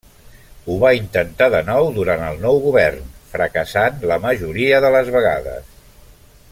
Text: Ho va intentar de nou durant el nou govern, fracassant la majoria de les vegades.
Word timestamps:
Ho 0.71 0.77
va 0.83 0.93
intentar 0.99 1.49
de 1.55 1.59
nou 1.67 1.89
durant 1.97 2.23
el 2.29 2.41
nou 2.45 2.57
govern, 2.63 3.05
fracassant 3.35 4.03
la 4.13 4.19
majoria 4.25 4.81
de 4.87 4.93
les 4.97 5.13
vegades. 5.19 5.69